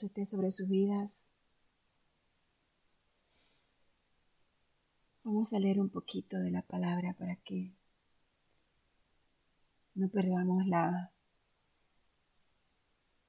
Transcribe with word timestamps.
esté 0.00 0.24
sobre 0.24 0.50
sus 0.50 0.68
vidas. 0.68 1.28
Vamos 5.22 5.52
a 5.52 5.58
leer 5.58 5.80
un 5.80 5.90
poquito 5.90 6.38
de 6.38 6.50
la 6.50 6.62
palabra 6.62 7.12
para 7.12 7.36
que 7.36 7.72
no 9.94 10.08
perdamos 10.08 10.66
la, 10.66 11.12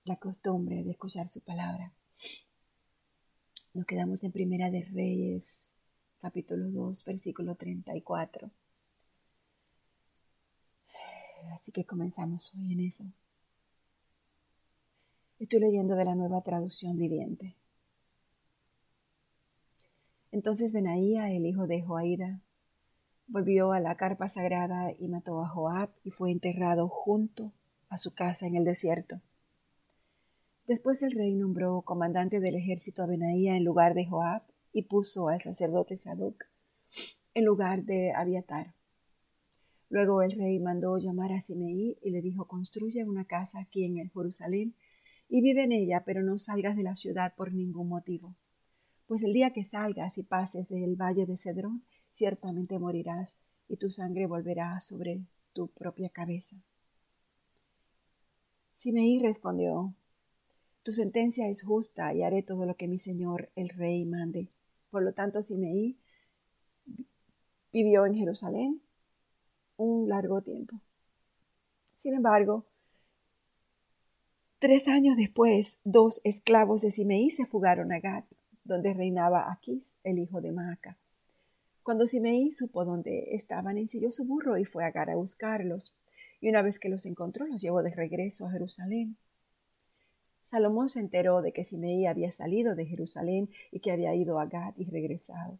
la 0.05 0.15
costumbre 0.15 0.83
de 0.83 0.91
escuchar 0.91 1.27
su 1.27 1.41
palabra. 1.41 1.91
Nos 3.73 3.85
quedamos 3.85 4.23
en 4.23 4.31
Primera 4.31 4.69
de 4.71 4.83
Reyes, 4.85 5.75
capítulo 6.21 6.69
2, 6.69 7.05
versículo 7.05 7.55
34. 7.55 8.49
Así 11.53 11.71
que 11.73 11.85
comenzamos 11.85 12.53
hoy 12.55 12.71
en 12.71 12.79
eso. 12.79 13.03
Estoy 15.43 15.59
leyendo 15.59 15.97
de 15.97 16.05
la 16.05 16.15
nueva 16.15 16.39
traducción 16.39 16.97
viviente. 16.97 17.57
Entonces 20.31 20.71
Benaía, 20.71 21.33
el 21.33 21.45
hijo 21.45 21.67
de 21.67 21.81
Joaida, 21.81 22.39
volvió 23.27 23.73
a 23.73 23.81
la 23.81 23.97
carpa 23.97 24.29
sagrada 24.29 24.93
y 24.97 25.09
mató 25.09 25.43
a 25.43 25.49
Joab 25.49 25.89
y 26.05 26.11
fue 26.11 26.31
enterrado 26.31 26.87
junto 26.87 27.51
a 27.89 27.97
su 27.97 28.13
casa 28.13 28.47
en 28.47 28.55
el 28.55 28.63
desierto. 28.63 29.19
Después 30.65 31.03
el 31.03 31.11
rey 31.11 31.35
nombró 31.35 31.81
comandante 31.81 32.39
del 32.39 32.55
ejército 32.55 33.03
a 33.03 33.07
Benaía 33.07 33.57
en 33.57 33.65
lugar 33.65 33.95
de 33.95 34.05
Joab 34.05 34.43
y 34.71 34.83
puso 34.83 35.27
al 35.27 35.41
sacerdote 35.41 35.97
Sadoc 35.97 36.45
en 37.33 37.43
lugar 37.43 37.83
de 37.83 38.13
Abiatar. 38.13 38.75
Luego 39.89 40.21
el 40.21 40.31
rey 40.31 40.57
mandó 40.59 40.97
llamar 40.99 41.33
a 41.33 41.41
Simeí 41.41 41.97
y 42.01 42.11
le 42.11 42.21
dijo, 42.21 42.47
construye 42.47 43.03
una 43.03 43.25
casa 43.25 43.59
aquí 43.59 43.83
en 43.83 43.97
el 43.97 44.09
Jerusalén 44.09 44.73
y 45.33 45.41
vive 45.41 45.63
en 45.63 45.71
ella, 45.71 46.03
pero 46.05 46.21
no 46.21 46.37
salgas 46.37 46.77
de 46.77 46.83
la 46.83 46.95
ciudad 46.95 47.33
por 47.35 47.53
ningún 47.53 47.89
motivo. 47.89 48.35
Pues 49.07 49.23
el 49.23 49.33
día 49.33 49.51
que 49.51 49.63
salgas 49.63 50.19
y 50.19 50.23
pases 50.23 50.69
del 50.69 50.95
valle 50.95 51.25
de 51.25 51.37
Cedrón, 51.37 51.83
ciertamente 52.13 52.77
morirás, 52.77 53.35
y 53.67 53.77
tu 53.77 53.89
sangre 53.89 54.27
volverá 54.27 54.79
sobre 54.79 55.21
tu 55.53 55.69
propia 55.69 56.09
cabeza. 56.09 56.55
Simeí 58.77 59.17
respondió, 59.17 59.95
Tu 60.83 60.91
sentencia 60.91 61.49
es 61.49 61.63
justa 61.63 62.13
y 62.13 62.21
haré 62.21 62.43
todo 62.43 62.67
lo 62.67 62.75
que 62.75 62.87
mi 62.87 62.99
señor 62.99 63.49
el 63.55 63.69
rey 63.69 64.05
mande. 64.05 64.49
Por 64.91 65.01
lo 65.01 65.13
tanto, 65.13 65.41
Simeí 65.41 65.97
vivió 67.71 68.05
en 68.05 68.13
Jerusalén 68.13 68.83
un 69.77 70.07
largo 70.07 70.43
tiempo. 70.43 70.79
Sin 72.03 72.13
embargo, 72.13 72.67
Tres 74.63 74.87
años 74.87 75.17
después, 75.17 75.77
dos 75.83 76.21
esclavos 76.23 76.81
de 76.81 76.91
Simeí 76.91 77.31
se 77.31 77.45
fugaron 77.45 77.91
a 77.91 77.99
Gat, 77.99 78.23
donde 78.63 78.93
reinaba 78.93 79.51
Aquís, 79.51 79.97
el 80.05 80.19
hijo 80.19 80.39
de 80.39 80.53
Maaca. 80.53 80.95
Cuando 81.83 82.07
Simeí 82.07 82.49
supo 82.53 82.85
dónde 82.85 83.35
estaban, 83.35 83.77
ensilló 83.77 84.09
su 84.13 84.23
burro 84.23 84.57
y 84.57 84.63
fue 84.63 84.85
a 84.85 84.91
Gat 84.91 85.09
a 85.09 85.15
buscarlos. 85.15 85.93
Y 86.39 86.47
una 86.47 86.61
vez 86.61 86.79
que 86.79 86.87
los 86.87 87.05
encontró, 87.05 87.45
los 87.45 87.61
llevó 87.61 87.83
de 87.83 87.93
regreso 87.93 88.47
a 88.47 88.51
Jerusalén. 88.51 89.17
Salomón 90.45 90.87
se 90.87 91.01
enteró 91.01 91.41
de 91.41 91.51
que 91.51 91.65
Simeí 91.65 92.05
había 92.05 92.31
salido 92.31 92.73
de 92.73 92.85
Jerusalén 92.85 93.49
y 93.69 93.81
que 93.81 93.91
había 93.91 94.15
ido 94.15 94.39
a 94.39 94.45
Gat 94.45 94.79
y 94.79 94.85
regresado. 94.85 95.59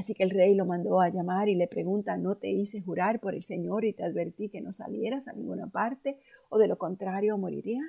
Así 0.00 0.14
que 0.14 0.22
el 0.22 0.30
rey 0.30 0.54
lo 0.54 0.64
mandó 0.64 1.02
a 1.02 1.10
llamar 1.10 1.50
y 1.50 1.54
le 1.54 1.68
pregunta, 1.68 2.16
¿no 2.16 2.34
te 2.34 2.48
hice 2.48 2.80
jurar 2.80 3.20
por 3.20 3.34
el 3.34 3.42
Señor 3.42 3.84
y 3.84 3.92
te 3.92 4.02
advertí 4.02 4.48
que 4.48 4.62
no 4.62 4.72
salieras 4.72 5.28
a 5.28 5.34
ninguna 5.34 5.66
parte 5.66 6.16
o 6.48 6.58
de 6.58 6.68
lo 6.68 6.78
contrario 6.78 7.36
morirías? 7.36 7.84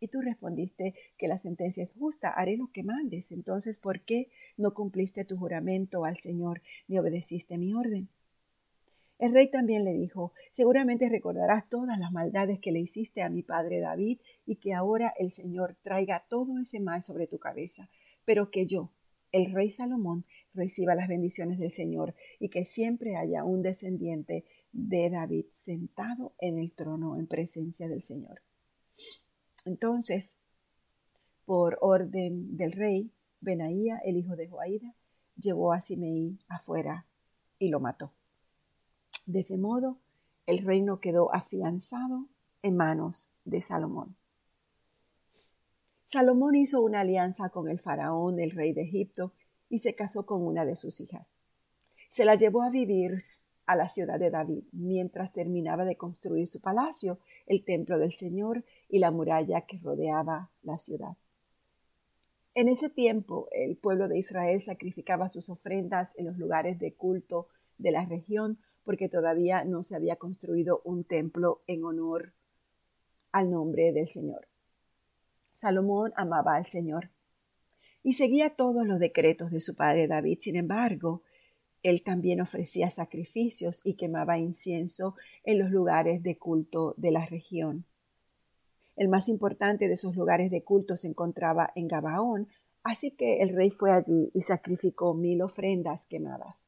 Y 0.00 0.08
tú 0.08 0.22
respondiste 0.22 0.94
que 1.18 1.28
la 1.28 1.36
sentencia 1.36 1.84
es 1.84 1.92
justa, 1.92 2.30
haré 2.30 2.56
lo 2.56 2.70
que 2.72 2.84
mandes. 2.84 3.32
Entonces, 3.32 3.78
¿por 3.78 4.00
qué 4.00 4.30
no 4.56 4.72
cumpliste 4.72 5.26
tu 5.26 5.36
juramento 5.36 6.06
al 6.06 6.16
Señor 6.16 6.62
ni 6.88 6.98
obedeciste 6.98 7.58
mi 7.58 7.74
orden? 7.74 8.08
El 9.18 9.34
rey 9.34 9.50
también 9.50 9.84
le 9.84 9.92
dijo, 9.92 10.32
seguramente 10.52 11.10
recordarás 11.10 11.68
todas 11.68 11.98
las 11.98 12.12
maldades 12.12 12.60
que 12.60 12.72
le 12.72 12.80
hiciste 12.80 13.22
a 13.22 13.28
mi 13.28 13.42
padre 13.42 13.80
David 13.80 14.20
y 14.46 14.56
que 14.56 14.72
ahora 14.72 15.12
el 15.18 15.30
Señor 15.30 15.76
traiga 15.82 16.24
todo 16.30 16.58
ese 16.58 16.80
mal 16.80 17.02
sobre 17.02 17.26
tu 17.26 17.38
cabeza, 17.38 17.90
pero 18.24 18.50
que 18.50 18.64
yo, 18.64 18.90
el 19.32 19.52
rey 19.52 19.70
Salomón, 19.70 20.24
reciba 20.54 20.94
las 20.94 21.08
bendiciones 21.08 21.58
del 21.58 21.72
Señor 21.72 22.14
y 22.38 22.48
que 22.48 22.64
siempre 22.64 23.16
haya 23.16 23.44
un 23.44 23.62
descendiente 23.62 24.44
de 24.72 25.10
David 25.10 25.46
sentado 25.52 26.34
en 26.38 26.58
el 26.58 26.72
trono 26.72 27.16
en 27.16 27.26
presencia 27.26 27.88
del 27.88 28.02
Señor. 28.02 28.42
Entonces, 29.64 30.38
por 31.44 31.78
orden 31.80 32.56
del 32.56 32.72
rey, 32.72 33.10
Benaía, 33.40 33.98
el 34.04 34.16
hijo 34.16 34.36
de 34.36 34.48
Joaida, 34.48 34.94
llevó 35.36 35.72
a 35.72 35.80
Simeí 35.80 36.38
afuera 36.48 37.06
y 37.58 37.68
lo 37.68 37.80
mató. 37.80 38.12
De 39.26 39.40
ese 39.40 39.56
modo, 39.56 39.98
el 40.46 40.58
reino 40.58 41.00
quedó 41.00 41.34
afianzado 41.34 42.26
en 42.62 42.76
manos 42.76 43.30
de 43.44 43.60
Salomón. 43.60 44.16
Salomón 46.06 46.56
hizo 46.56 46.82
una 46.82 47.00
alianza 47.00 47.50
con 47.50 47.68
el 47.68 47.78
faraón, 47.78 48.40
el 48.40 48.50
rey 48.50 48.72
de 48.72 48.82
Egipto, 48.82 49.32
y 49.70 49.78
se 49.78 49.94
casó 49.94 50.26
con 50.26 50.42
una 50.42 50.66
de 50.66 50.76
sus 50.76 51.00
hijas. 51.00 51.26
Se 52.10 52.26
la 52.26 52.34
llevó 52.34 52.62
a 52.62 52.70
vivir 52.70 53.16
a 53.66 53.76
la 53.76 53.88
ciudad 53.88 54.18
de 54.18 54.30
David 54.30 54.64
mientras 54.72 55.32
terminaba 55.32 55.84
de 55.84 55.96
construir 55.96 56.48
su 56.48 56.60
palacio, 56.60 57.20
el 57.46 57.64
templo 57.64 57.98
del 57.98 58.12
Señor 58.12 58.64
y 58.88 58.98
la 58.98 59.12
muralla 59.12 59.62
que 59.62 59.78
rodeaba 59.78 60.50
la 60.62 60.76
ciudad. 60.76 61.16
En 62.52 62.68
ese 62.68 62.90
tiempo 62.90 63.48
el 63.52 63.76
pueblo 63.76 64.08
de 64.08 64.18
Israel 64.18 64.60
sacrificaba 64.60 65.28
sus 65.28 65.48
ofrendas 65.48 66.18
en 66.18 66.26
los 66.26 66.36
lugares 66.36 66.80
de 66.80 66.92
culto 66.92 67.46
de 67.78 67.92
la 67.92 68.04
región 68.04 68.58
porque 68.84 69.08
todavía 69.08 69.62
no 69.62 69.84
se 69.84 69.94
había 69.94 70.16
construido 70.16 70.80
un 70.84 71.04
templo 71.04 71.62
en 71.68 71.84
honor 71.84 72.32
al 73.30 73.52
nombre 73.52 73.92
del 73.92 74.08
Señor. 74.08 74.48
Salomón 75.54 76.12
amaba 76.16 76.56
al 76.56 76.66
Señor 76.66 77.10
y 78.02 78.14
seguía 78.14 78.50
todos 78.50 78.86
los 78.86 78.98
decretos 78.98 79.50
de 79.50 79.60
su 79.60 79.74
padre 79.74 80.08
David. 80.08 80.38
Sin 80.40 80.56
embargo, 80.56 81.22
él 81.82 82.02
también 82.02 82.40
ofrecía 82.40 82.90
sacrificios 82.90 83.80
y 83.84 83.94
quemaba 83.94 84.38
incienso 84.38 85.14
en 85.44 85.58
los 85.58 85.70
lugares 85.70 86.22
de 86.22 86.36
culto 86.38 86.94
de 86.96 87.10
la 87.10 87.24
región. 87.26 87.84
El 88.96 89.08
más 89.08 89.28
importante 89.28 89.88
de 89.88 89.94
esos 89.94 90.14
lugares 90.14 90.50
de 90.50 90.62
culto 90.62 90.96
se 90.96 91.08
encontraba 91.08 91.72
en 91.74 91.88
Gabaón, 91.88 92.48
así 92.82 93.12
que 93.12 93.42
el 93.42 93.54
rey 93.54 93.70
fue 93.70 93.92
allí 93.92 94.30
y 94.34 94.42
sacrificó 94.42 95.14
mil 95.14 95.40
ofrendas 95.42 96.06
quemadas. 96.06 96.66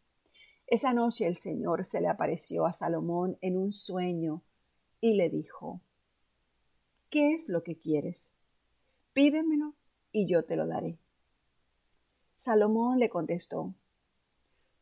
Esa 0.67 0.95
noche 0.95 1.27
el 1.27 1.37
Señor 1.37 1.85
se 1.85 2.01
le 2.01 2.09
apareció 2.09 2.65
a 2.65 2.73
Salomón 2.73 3.37
en 3.43 3.59
un 3.59 3.75
sueño 3.75 4.43
y 5.01 5.15
le 5.15 5.29
dijo, 5.29 5.83
¿Qué 7.11 7.35
es 7.35 7.51
lo 7.51 7.63
que 7.63 7.77
quieres? 7.77 8.33
Pídemelo 9.13 9.75
y 10.13 10.27
yo 10.27 10.45
te 10.47 10.57
lo 10.57 10.67
daré. 10.67 10.97
Salomón 12.43 12.99
le 12.99 13.09
contestó, 13.09 13.73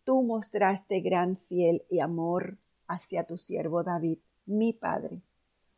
Tú 0.05 0.23
mostraste 0.23 1.03
gran 1.03 1.37
fiel 1.37 1.85
y 1.91 2.01
amor 2.01 2.57
hacia 2.89 3.25
tu 3.25 3.37
siervo 3.37 3.83
David, 3.83 4.17
mi 4.47 4.73
padre, 4.73 5.21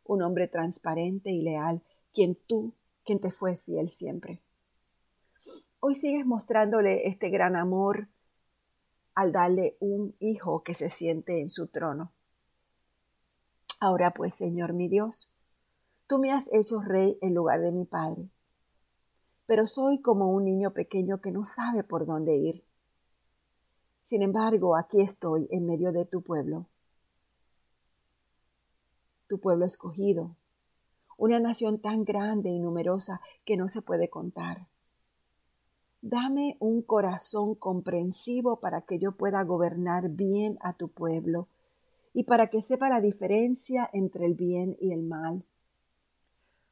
un 0.05 0.21
hombre 0.21 0.47
transparente 0.47 1.31
y 1.31 1.41
leal, 1.41 1.81
quien 2.13 2.35
tú, 2.47 2.73
quien 3.03 3.19
te 3.19 3.31
fue 3.31 3.57
fiel 3.57 3.89
siempre. 3.89 4.41
Hoy 5.81 5.95
sigues 5.95 6.25
mostrándole 6.25 7.05
este 7.09 7.29
gran 7.29 7.57
amor 7.57 8.07
al 9.13 9.33
darle 9.33 9.75
un 9.81 10.15
hijo 10.19 10.63
que 10.63 10.75
se 10.75 10.89
siente 10.89 11.41
en 11.41 11.49
su 11.49 11.67
trono. 11.67 12.13
Ahora 13.81 14.13
pues, 14.13 14.35
Señor 14.35 14.71
mi 14.71 14.87
Dios, 14.87 15.29
tú 16.07 16.17
me 16.17 16.31
has 16.31 16.49
hecho 16.53 16.79
rey 16.79 17.17
en 17.19 17.33
lugar 17.33 17.59
de 17.59 17.73
mi 17.73 17.83
padre 17.83 18.29
pero 19.45 19.67
soy 19.67 20.01
como 20.01 20.31
un 20.31 20.45
niño 20.45 20.71
pequeño 20.71 21.19
que 21.21 21.31
no 21.31 21.45
sabe 21.45 21.83
por 21.83 22.05
dónde 22.05 22.35
ir. 22.35 22.63
Sin 24.07 24.21
embargo, 24.21 24.75
aquí 24.75 25.01
estoy 25.01 25.47
en 25.51 25.65
medio 25.65 25.91
de 25.91 26.05
tu 26.05 26.21
pueblo, 26.21 26.67
tu 29.27 29.39
pueblo 29.39 29.65
escogido, 29.65 30.35
una 31.17 31.39
nación 31.39 31.79
tan 31.79 32.03
grande 32.03 32.49
y 32.49 32.59
numerosa 32.59 33.21
que 33.45 33.57
no 33.57 33.67
se 33.67 33.81
puede 33.81 34.09
contar. 34.09 34.67
Dame 36.01 36.57
un 36.59 36.81
corazón 36.81 37.55
comprensivo 37.55 38.59
para 38.59 38.81
que 38.81 38.99
yo 38.99 39.13
pueda 39.13 39.41
gobernar 39.43 40.09
bien 40.09 40.57
a 40.61 40.73
tu 40.73 40.89
pueblo 40.89 41.47
y 42.13 42.25
para 42.25 42.47
que 42.47 42.61
sepa 42.61 42.89
la 42.89 42.99
diferencia 42.99 43.89
entre 43.93 44.25
el 44.25 44.33
bien 44.33 44.75
y 44.79 44.91
el 44.91 45.01
mal. 45.01 45.43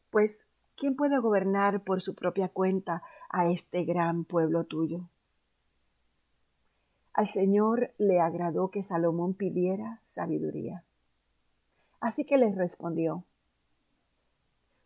Pues 0.09 0.45
¿Quién 0.81 0.95
puede 0.95 1.19
gobernar 1.19 1.83
por 1.83 2.01
su 2.01 2.15
propia 2.15 2.49
cuenta 2.49 3.03
a 3.29 3.51
este 3.51 3.83
gran 3.83 4.23
pueblo 4.25 4.63
tuyo? 4.63 5.11
Al 7.13 7.27
Señor 7.27 7.91
le 7.99 8.19
agradó 8.19 8.71
que 8.71 8.81
Salomón 8.81 9.35
pidiera 9.35 10.01
sabiduría. 10.05 10.83
Así 11.99 12.25
que 12.25 12.39
les 12.39 12.57
respondió, 12.57 13.25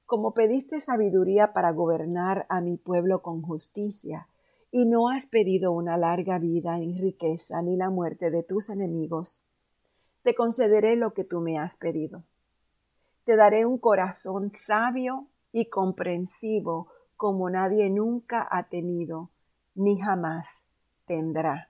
como 0.06 0.34
pediste 0.34 0.82
sabiduría 0.82 1.54
para 1.54 1.72
gobernar 1.72 2.46
a 2.50 2.60
mi 2.60 2.76
pueblo 2.76 3.22
con 3.22 3.42
justicia, 3.42 4.28
y 4.72 4.86
no 4.86 5.08
has 5.08 5.28
pedido 5.28 5.72
una 5.72 5.96
larga 5.96 6.40
vida 6.40 6.78
en 6.78 6.98
riqueza 6.98 7.62
ni 7.62 7.78
la 7.78 7.90
muerte 7.90 8.32
de 8.32 8.44
tus 8.44 8.70
enemigos, 8.70 9.46
te 10.24 10.36
concederé 10.36 10.98
lo 10.98 11.14
que 11.14 11.24
tú 11.24 11.40
me 11.40 11.58
has 11.58 11.78
pedido. 11.78 12.26
Te 13.24 13.38
daré 13.38 13.66
un 13.66 13.78
corazón 13.78 14.52
sabio 14.52 15.30
y 15.56 15.70
comprensivo 15.70 16.92
como 17.16 17.50
nadie 17.50 17.90
nunca 17.90 18.46
ha 18.52 18.68
tenido, 18.68 19.32
ni 19.74 19.98
jamás 19.98 20.66
tendrá. 21.06 21.70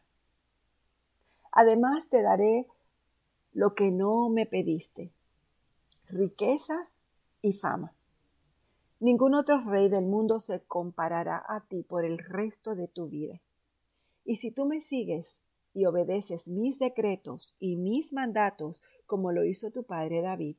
Además 1.52 2.10
te 2.10 2.24
daré 2.24 2.66
lo 3.54 3.76
que 3.76 3.92
no 3.92 4.30
me 4.30 4.48
pediste, 4.48 5.14
riquezas 6.08 7.04
y 7.44 7.54
fama. 7.54 7.94
Ningún 9.00 9.36
otro 9.36 9.64
rey 9.64 9.88
del 9.88 10.08
mundo 10.08 10.40
se 10.40 10.62
comparará 10.62 11.46
a 11.48 11.68
ti 11.68 11.84
por 11.84 12.06
el 12.06 12.18
resto 12.18 12.74
de 12.74 12.88
tu 12.88 13.08
vida. 13.08 13.40
Y 14.24 14.38
si 14.38 14.50
tú 14.50 14.66
me 14.66 14.82
sigues 14.82 15.44
y 15.76 15.86
obedeces 15.86 16.48
mis 16.48 16.80
decretos 16.80 17.56
y 17.60 17.76
mis 17.76 18.14
mandatos 18.14 18.82
como 19.06 19.32
lo 19.32 19.46
hizo 19.46 19.70
tu 19.70 19.84
padre 19.84 20.24
David, 20.24 20.58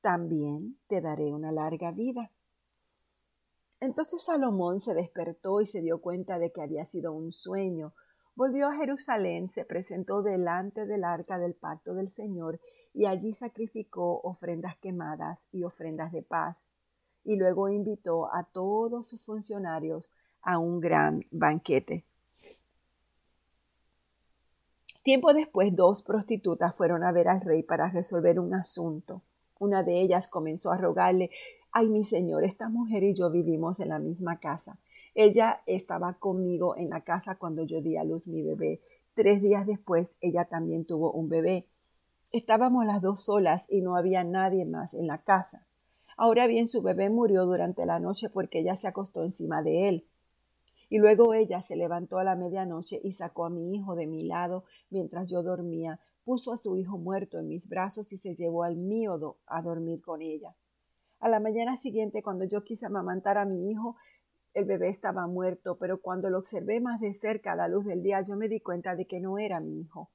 también 0.00 0.78
te 0.86 1.02
daré 1.02 1.30
una 1.34 1.52
larga 1.52 1.90
vida. 1.90 2.30
Entonces 3.84 4.22
Salomón 4.22 4.80
se 4.80 4.94
despertó 4.94 5.60
y 5.60 5.66
se 5.66 5.82
dio 5.82 6.00
cuenta 6.00 6.38
de 6.38 6.50
que 6.50 6.62
había 6.62 6.86
sido 6.86 7.12
un 7.12 7.32
sueño. 7.32 7.92
Volvió 8.34 8.66
a 8.68 8.76
Jerusalén, 8.76 9.50
se 9.50 9.66
presentó 9.66 10.22
delante 10.22 10.86
del 10.86 11.04
arca 11.04 11.38
del 11.38 11.52
pacto 11.52 11.92
del 11.92 12.10
Señor 12.10 12.58
y 12.94 13.04
allí 13.04 13.34
sacrificó 13.34 14.20
ofrendas 14.22 14.78
quemadas 14.78 15.46
y 15.52 15.64
ofrendas 15.64 16.12
de 16.12 16.22
paz 16.22 16.70
y 17.24 17.36
luego 17.36 17.68
invitó 17.68 18.34
a 18.34 18.44
todos 18.44 19.06
sus 19.06 19.20
funcionarios 19.20 20.12
a 20.40 20.58
un 20.58 20.80
gran 20.80 21.26
banquete. 21.30 22.06
Tiempo 25.02 25.34
después, 25.34 25.76
dos 25.76 26.02
prostitutas 26.02 26.74
fueron 26.74 27.04
a 27.04 27.12
ver 27.12 27.28
al 27.28 27.42
rey 27.42 27.62
para 27.62 27.90
resolver 27.90 28.40
un 28.40 28.54
asunto. 28.54 29.20
Una 29.58 29.82
de 29.82 30.00
ellas 30.00 30.28
comenzó 30.28 30.72
a 30.72 30.78
rogarle, 30.78 31.30
ay 31.74 31.88
mi 31.88 32.04
señor, 32.04 32.44
esta 32.44 32.68
mujer 32.68 33.02
y 33.02 33.14
yo 33.14 33.30
vivimos 33.30 33.80
en 33.80 33.88
la 33.88 33.98
misma 33.98 34.38
casa. 34.38 34.78
Ella 35.12 35.60
estaba 35.66 36.14
conmigo 36.14 36.76
en 36.76 36.88
la 36.88 37.00
casa 37.00 37.34
cuando 37.34 37.64
yo 37.64 37.80
di 37.80 37.96
a 37.96 38.04
luz 38.04 38.28
mi 38.28 38.42
bebé. 38.42 38.80
Tres 39.14 39.42
días 39.42 39.66
después, 39.66 40.16
ella 40.20 40.44
también 40.44 40.84
tuvo 40.84 41.10
un 41.10 41.28
bebé. 41.28 41.66
Estábamos 42.30 42.86
las 42.86 43.02
dos 43.02 43.24
solas 43.24 43.66
y 43.68 43.80
no 43.80 43.96
había 43.96 44.22
nadie 44.22 44.64
más 44.64 44.94
en 44.94 45.08
la 45.08 45.18
casa. 45.18 45.66
Ahora 46.16 46.46
bien, 46.46 46.68
su 46.68 46.80
bebé 46.80 47.10
murió 47.10 47.44
durante 47.44 47.86
la 47.86 47.98
noche 47.98 48.30
porque 48.30 48.60
ella 48.60 48.76
se 48.76 48.86
acostó 48.86 49.24
encima 49.24 49.60
de 49.62 49.88
él. 49.88 50.06
Y 50.90 50.98
luego 50.98 51.34
ella 51.34 51.60
se 51.60 51.74
levantó 51.74 52.18
a 52.18 52.24
la 52.24 52.36
medianoche 52.36 53.00
y 53.02 53.10
sacó 53.12 53.46
a 53.46 53.50
mi 53.50 53.74
hijo 53.74 53.96
de 53.96 54.06
mi 54.06 54.22
lado 54.22 54.62
mientras 54.90 55.28
yo 55.28 55.42
dormía, 55.42 55.98
puso 56.24 56.52
a 56.52 56.56
su 56.56 56.76
hijo 56.76 56.98
muerto 56.98 57.40
en 57.40 57.48
mis 57.48 57.68
brazos 57.68 58.12
y 58.12 58.16
se 58.16 58.36
llevó 58.36 58.62
al 58.62 58.76
mío 58.76 59.38
a 59.46 59.60
dormir 59.60 60.00
con 60.00 60.22
ella. 60.22 60.54
A 61.24 61.30
la 61.30 61.40
mañana 61.40 61.78
siguiente, 61.78 62.22
cuando 62.22 62.44
yo 62.44 62.64
quise 62.64 62.84
amamantar 62.84 63.38
a 63.38 63.46
mi 63.46 63.70
hijo, 63.70 63.96
el 64.52 64.66
bebé 64.66 64.90
estaba 64.90 65.26
muerto, 65.26 65.78
pero 65.78 66.02
cuando 66.02 66.28
lo 66.28 66.36
observé 66.36 66.80
más 66.80 67.00
de 67.00 67.14
cerca 67.14 67.52
a 67.52 67.56
la 67.56 67.66
luz 67.66 67.86
del 67.86 68.02
día, 68.02 68.20
yo 68.20 68.36
me 68.36 68.46
di 68.46 68.60
cuenta 68.60 68.94
de 68.94 69.06
que 69.06 69.20
no 69.20 69.38
era 69.38 69.58
mi 69.58 69.80
hijo. 69.80 70.10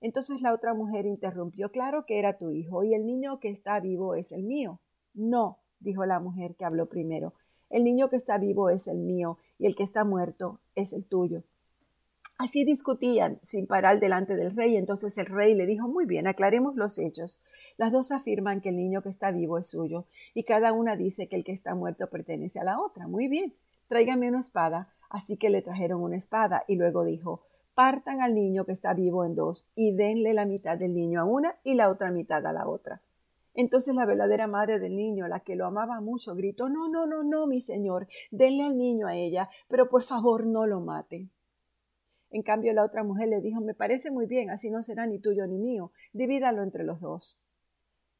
Entonces 0.00 0.42
la 0.42 0.54
otra 0.54 0.72
mujer 0.72 1.04
interrumpió, 1.04 1.72
claro 1.72 2.06
que 2.06 2.20
era 2.20 2.38
tu 2.38 2.52
hijo, 2.52 2.84
y 2.84 2.94
el 2.94 3.06
niño 3.06 3.40
que 3.40 3.48
está 3.48 3.80
vivo 3.80 4.14
es 4.14 4.30
el 4.30 4.44
mío. 4.44 4.78
No, 5.14 5.58
dijo 5.80 6.06
la 6.06 6.20
mujer 6.20 6.54
que 6.54 6.64
habló 6.64 6.86
primero, 6.86 7.34
el 7.68 7.82
niño 7.82 8.08
que 8.08 8.14
está 8.14 8.38
vivo 8.38 8.70
es 8.70 8.86
el 8.86 8.98
mío 8.98 9.38
y 9.58 9.66
el 9.66 9.74
que 9.74 9.82
está 9.82 10.04
muerto 10.04 10.60
es 10.76 10.92
el 10.92 11.04
tuyo. 11.04 11.42
Así 12.38 12.64
discutían 12.64 13.40
sin 13.42 13.66
parar 13.66 13.98
delante 13.98 14.36
del 14.36 14.54
rey. 14.54 14.76
Entonces 14.76 15.16
el 15.16 15.26
rey 15.26 15.54
le 15.54 15.64
dijo, 15.64 15.88
muy 15.88 16.04
bien, 16.04 16.26
aclaremos 16.26 16.76
los 16.76 16.98
hechos. 16.98 17.42
Las 17.78 17.92
dos 17.92 18.12
afirman 18.12 18.60
que 18.60 18.68
el 18.68 18.76
niño 18.76 19.02
que 19.02 19.08
está 19.08 19.30
vivo 19.30 19.56
es 19.56 19.68
suyo 19.68 20.04
y 20.34 20.44
cada 20.44 20.72
una 20.72 20.96
dice 20.96 21.28
que 21.28 21.36
el 21.36 21.44
que 21.44 21.52
está 21.52 21.74
muerto 21.74 22.08
pertenece 22.08 22.60
a 22.60 22.64
la 22.64 22.78
otra. 22.78 23.06
Muy 23.06 23.28
bien, 23.28 23.54
tráigame 23.88 24.28
una 24.28 24.40
espada. 24.40 24.92
Así 25.08 25.38
que 25.38 25.48
le 25.48 25.62
trajeron 25.62 26.02
una 26.02 26.16
espada 26.16 26.64
y 26.68 26.74
luego 26.74 27.04
dijo, 27.04 27.42
partan 27.74 28.20
al 28.20 28.34
niño 28.34 28.66
que 28.66 28.72
está 28.72 28.92
vivo 28.92 29.24
en 29.24 29.34
dos 29.34 29.66
y 29.74 29.92
denle 29.92 30.34
la 30.34 30.44
mitad 30.44 30.76
del 30.76 30.94
niño 30.94 31.20
a 31.20 31.24
una 31.24 31.56
y 31.64 31.74
la 31.74 31.88
otra 31.88 32.10
mitad 32.10 32.44
a 32.44 32.52
la 32.52 32.68
otra. 32.68 33.00
Entonces 33.54 33.94
la 33.94 34.04
verdadera 34.04 34.46
madre 34.46 34.78
del 34.78 34.94
niño, 34.94 35.26
la 35.28 35.40
que 35.40 35.56
lo 35.56 35.64
amaba 35.64 36.00
mucho, 36.02 36.34
gritó, 36.34 36.68
no, 36.68 36.88
no, 36.88 37.06
no, 37.06 37.22
no, 37.22 37.46
mi 37.46 37.62
señor, 37.62 38.08
denle 38.30 38.64
al 38.64 38.76
niño 38.76 39.06
a 39.06 39.14
ella, 39.14 39.48
pero 39.68 39.88
por 39.88 40.02
favor 40.02 40.44
no 40.44 40.66
lo 40.66 40.80
mate. 40.80 41.28
En 42.30 42.42
cambio 42.42 42.72
la 42.72 42.84
otra 42.84 43.04
mujer 43.04 43.28
le 43.28 43.40
dijo, 43.40 43.60
me 43.60 43.74
parece 43.74 44.10
muy 44.10 44.26
bien, 44.26 44.50
así 44.50 44.70
no 44.70 44.82
será 44.82 45.06
ni 45.06 45.18
tuyo 45.18 45.46
ni 45.46 45.58
mío, 45.58 45.92
divídalo 46.12 46.62
entre 46.62 46.84
los 46.84 47.00
dos. 47.00 47.38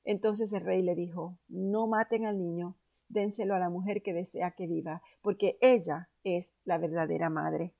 Entonces 0.04 0.52
el 0.52 0.60
rey 0.60 0.82
le 0.82 0.94
dijo, 0.94 1.36
no 1.48 1.86
maten 1.86 2.26
al 2.26 2.38
niño, 2.38 2.76
dénselo 3.08 3.54
a 3.54 3.58
la 3.58 3.68
mujer 3.68 4.02
que 4.02 4.12
desea 4.12 4.52
que 4.52 4.66
viva, 4.66 5.02
porque 5.22 5.58
ella 5.60 6.08
es 6.22 6.52
la 6.64 6.78
verdadera 6.78 7.28
madre. 7.28 7.72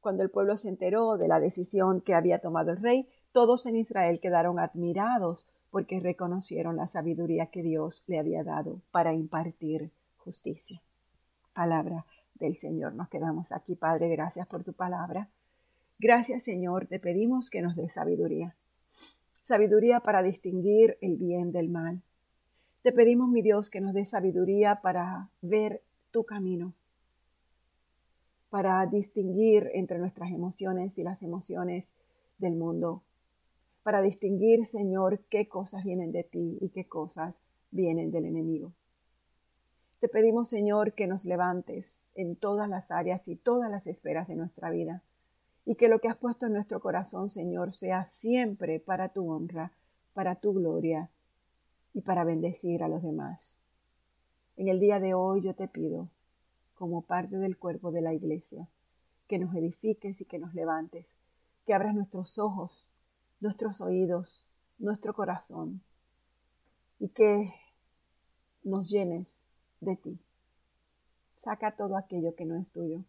Cuando 0.00 0.24
el 0.24 0.30
pueblo 0.30 0.56
se 0.56 0.68
enteró 0.68 1.16
de 1.16 1.28
la 1.28 1.38
decisión 1.38 2.00
que 2.00 2.14
había 2.14 2.40
tomado 2.40 2.72
el 2.72 2.82
rey, 2.82 3.08
todos 3.30 3.66
en 3.66 3.76
Israel 3.76 4.18
quedaron 4.20 4.58
admirados 4.58 5.46
porque 5.70 6.00
reconocieron 6.00 6.76
la 6.76 6.88
sabiduría 6.88 7.46
que 7.46 7.62
Dios 7.62 8.02
le 8.08 8.18
había 8.18 8.42
dado 8.42 8.80
para 8.90 9.14
impartir 9.14 9.90
justicia. 10.18 10.82
Palabra 11.54 12.04
del 12.34 12.56
Señor. 12.56 12.94
Nos 12.94 13.08
quedamos 13.08 13.52
aquí, 13.52 13.74
Padre. 13.74 14.08
Gracias 14.08 14.46
por 14.46 14.64
tu 14.64 14.72
palabra. 14.72 15.28
Gracias, 15.98 16.42
Señor. 16.42 16.86
Te 16.86 16.98
pedimos 16.98 17.50
que 17.50 17.62
nos 17.62 17.76
dé 17.76 17.88
sabiduría. 17.88 18.56
Sabiduría 19.42 20.00
para 20.00 20.22
distinguir 20.22 20.98
el 21.00 21.16
bien 21.16 21.52
del 21.52 21.68
mal. 21.68 22.02
Te 22.82 22.92
pedimos, 22.92 23.28
mi 23.28 23.42
Dios, 23.42 23.70
que 23.70 23.80
nos 23.80 23.94
dé 23.94 24.04
sabiduría 24.04 24.80
para 24.82 25.28
ver 25.40 25.82
tu 26.10 26.24
camino, 26.24 26.74
para 28.50 28.84
distinguir 28.86 29.70
entre 29.74 29.98
nuestras 29.98 30.30
emociones 30.30 30.98
y 30.98 31.04
las 31.04 31.22
emociones 31.22 31.92
del 32.38 32.54
mundo, 32.54 33.02
para 33.82 34.02
distinguir, 34.02 34.66
Señor, 34.66 35.20
qué 35.30 35.48
cosas 35.48 35.84
vienen 35.84 36.12
de 36.12 36.24
ti 36.24 36.58
y 36.60 36.70
qué 36.70 36.86
cosas 36.86 37.40
vienen 37.70 38.10
del 38.10 38.26
enemigo. 38.26 38.72
Te 40.02 40.08
pedimos, 40.08 40.48
Señor, 40.48 40.94
que 40.94 41.06
nos 41.06 41.24
levantes 41.24 42.10
en 42.16 42.34
todas 42.34 42.68
las 42.68 42.90
áreas 42.90 43.28
y 43.28 43.36
todas 43.36 43.70
las 43.70 43.86
esferas 43.86 44.26
de 44.26 44.34
nuestra 44.34 44.68
vida 44.68 45.00
y 45.64 45.76
que 45.76 45.86
lo 45.86 46.00
que 46.00 46.08
has 46.08 46.16
puesto 46.16 46.46
en 46.46 46.54
nuestro 46.54 46.80
corazón, 46.80 47.30
Señor, 47.30 47.72
sea 47.72 48.08
siempre 48.08 48.80
para 48.80 49.10
tu 49.10 49.30
honra, 49.30 49.70
para 50.12 50.34
tu 50.34 50.54
gloria 50.54 51.08
y 51.94 52.00
para 52.00 52.24
bendecir 52.24 52.82
a 52.82 52.88
los 52.88 53.04
demás. 53.04 53.60
En 54.56 54.66
el 54.66 54.80
día 54.80 54.98
de 54.98 55.14
hoy 55.14 55.40
yo 55.40 55.54
te 55.54 55.68
pido, 55.68 56.08
como 56.74 57.02
parte 57.02 57.36
del 57.36 57.56
cuerpo 57.56 57.92
de 57.92 58.00
la 58.00 58.12
iglesia, 58.12 58.66
que 59.28 59.38
nos 59.38 59.54
edifiques 59.54 60.20
y 60.20 60.24
que 60.24 60.40
nos 60.40 60.52
levantes, 60.52 61.14
que 61.64 61.74
abras 61.74 61.94
nuestros 61.94 62.40
ojos 62.40 62.92
nuestros 63.38 63.80
oídos, 63.80 64.48
nuestro 64.80 65.14
corazón 65.14 65.80
y 66.98 67.08
que 67.10 67.54
nos 68.64 68.90
llenes 68.90 69.46
de 69.82 69.96
ti. 69.96 70.18
Saca 71.40 71.76
todo 71.76 71.96
aquello 71.96 72.34
que 72.34 72.44
no 72.44 72.56
es 72.56 72.70
tuyo 72.70 73.04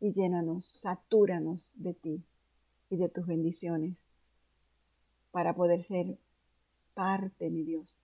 y 0.00 0.12
llénanos, 0.12 0.78
satúranos 0.82 1.72
de 1.76 1.94
ti 1.94 2.24
y 2.90 2.96
de 2.96 3.08
tus 3.08 3.26
bendiciones 3.26 4.04
para 5.30 5.54
poder 5.54 5.84
ser 5.84 6.18
parte, 6.94 7.50
mi 7.50 7.62
Dios, 7.62 7.98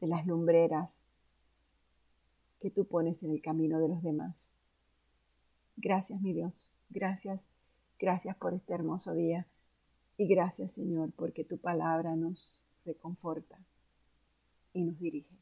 de 0.00 0.06
las 0.06 0.26
lumbreras 0.26 1.02
que 2.60 2.70
tú 2.70 2.84
pones 2.84 3.22
en 3.22 3.32
el 3.32 3.40
camino 3.40 3.80
de 3.80 3.88
los 3.88 4.02
demás. 4.02 4.52
Gracias, 5.76 6.20
mi 6.20 6.32
Dios. 6.32 6.70
Gracias, 6.90 7.48
gracias 7.98 8.36
por 8.36 8.52
este 8.52 8.74
hermoso 8.74 9.14
día. 9.14 9.46
Y 10.18 10.26
gracias 10.26 10.72
Señor 10.72 11.10
porque 11.16 11.42
tu 11.42 11.56
palabra 11.56 12.14
nos 12.16 12.62
reconforta 12.84 13.58
y 14.74 14.82
nos 14.84 14.98
dirige. 14.98 15.41